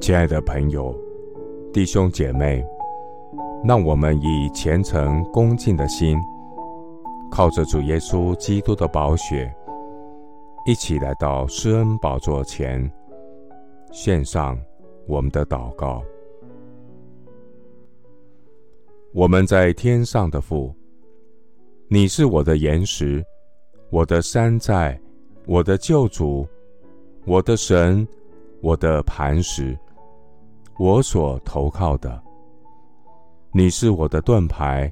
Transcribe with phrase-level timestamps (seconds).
[0.00, 0.96] 亲爱的朋友、
[1.72, 2.64] 弟兄姐妹，
[3.64, 6.16] 让我们以虔诚恭敬的心，
[7.30, 9.52] 靠着主耶稣基督的宝血，
[10.64, 12.90] 一起来到施恩宝座前，
[13.90, 14.58] 献上
[15.06, 16.02] 我们的祷告。
[19.12, 20.72] 我们在天上的父，
[21.88, 23.22] 你是我的岩石，
[23.90, 24.98] 我的山寨，
[25.44, 26.46] 我的救主，
[27.26, 28.06] 我的神，
[28.62, 29.76] 我的磐石。
[30.78, 32.22] 我所投靠的，
[33.50, 34.90] 你是我的盾牌，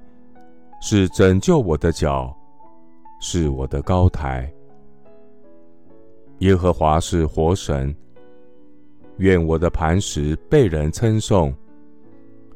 [0.83, 2.37] 是拯救我的脚，
[3.21, 4.53] 是我的高台。
[6.41, 7.95] 耶和华是活神，
[9.19, 11.55] 愿我的磐石被人称颂，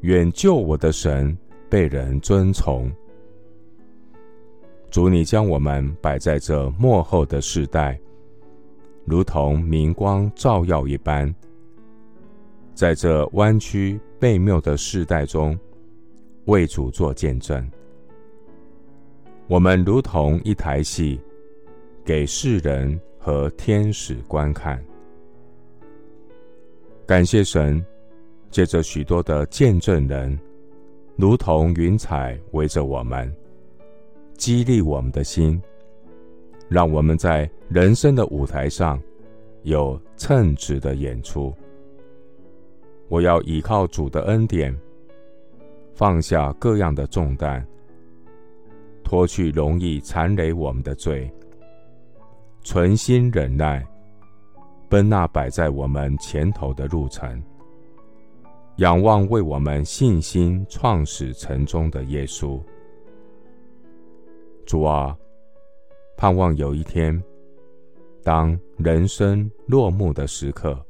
[0.01, 1.35] 愿救我的神
[1.69, 2.91] 被人尊崇。
[4.89, 7.97] 主，你将我们摆在这末后的世代，
[9.05, 11.33] 如同明光照耀一般。
[12.73, 15.57] 在这弯曲悖谬的世代中，
[16.45, 17.69] 为主做见证。
[19.47, 21.19] 我们如同一台戏，
[22.03, 24.83] 给世人和天使观看。
[27.05, 27.83] 感谢神，
[28.49, 30.39] 借着许多的见证人，
[31.17, 33.31] 如同云彩围着我们，
[34.37, 35.61] 激励我们的心，
[36.69, 38.99] 让我们在人生的舞台上
[39.63, 41.53] 有称职的演出。
[43.11, 44.73] 我要倚靠主的恩典，
[45.93, 47.61] 放下各样的重担，
[49.03, 51.29] 脱去容易缠累我们的罪，
[52.63, 53.85] 存心忍耐，
[54.87, 57.43] 奔那摆在我们前头的路程，
[58.77, 62.57] 仰望为我们信心创始成终的耶稣。
[64.65, 65.13] 主啊，
[66.15, 67.21] 盼望有一天，
[68.23, 70.81] 当人生落幕的时刻，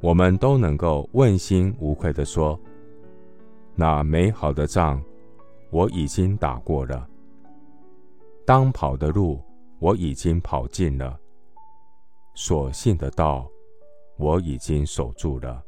[0.00, 2.58] 我们都能够问心无愧地说
[3.76, 5.02] ：“那美好的仗，
[5.70, 7.06] 我已经打过了；
[8.46, 9.38] 当跑的路，
[9.78, 11.18] 我已经跑尽了；
[12.34, 13.46] 所信的道，
[14.16, 15.62] 我已经守住了。”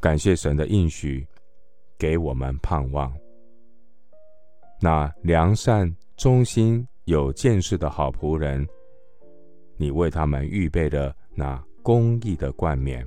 [0.00, 1.24] 感谢神的应许，
[1.96, 3.14] 给我们盼望。
[4.80, 8.66] 那良善、忠心、有见识的好仆人，
[9.76, 11.62] 你为他们预备了那。
[11.82, 13.06] 公义的冠冕，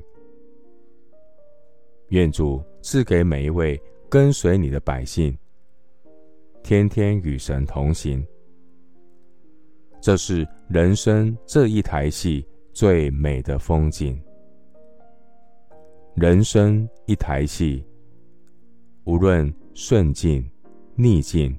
[2.10, 3.80] 愿主赐给每一位
[4.10, 5.38] 跟随你的百姓，
[6.64, 8.26] 天天与神同行。
[10.02, 14.20] 这是人生这一台戏最美的风景。
[16.16, 17.86] 人生一台戏，
[19.04, 20.48] 无论顺境
[20.96, 21.58] 逆境，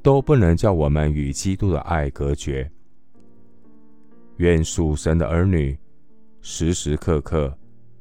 [0.00, 2.70] 都不能叫我们与基督的爱隔绝。
[4.36, 5.78] 愿属神的儿女。
[6.42, 7.52] 时时刻刻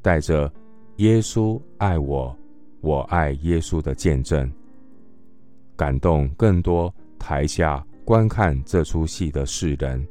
[0.01, 0.51] 带着
[0.97, 2.35] 耶稣爱我，
[2.81, 4.51] 我爱耶稣的见证，
[5.75, 10.05] 感动更多台下观看这出戏的世人，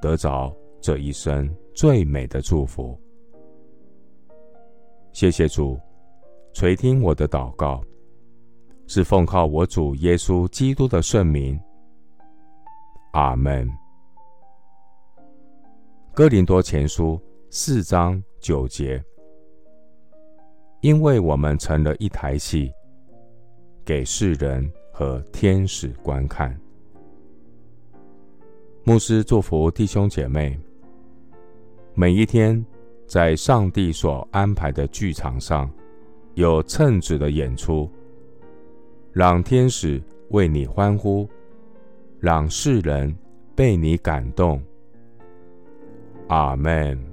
[0.00, 2.98] 得着这一生最美的祝福。
[5.12, 5.78] 谢谢主
[6.52, 7.82] 垂听我的祷告，
[8.86, 11.58] 是奉靠我主耶稣基督的圣名。
[13.12, 13.68] 阿门。
[16.12, 17.18] 哥林多前书
[17.50, 19.02] 四章九节，
[20.80, 22.72] 因为我们成了一台戏，
[23.84, 26.58] 给世人和天使观看。
[28.82, 30.58] 牧师祝福弟兄姐妹，
[31.94, 32.62] 每一天
[33.06, 35.70] 在上帝所安排的剧场上，
[36.34, 37.88] 有称职的演出，
[39.12, 41.26] 让天使为你欢呼，
[42.18, 43.16] 让世人
[43.54, 44.60] 被你感动。
[46.30, 47.09] 阿门。